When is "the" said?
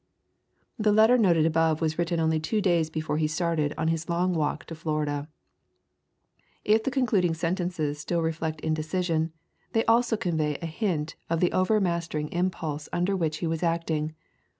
0.79-0.91, 6.83-6.89, 11.39-11.51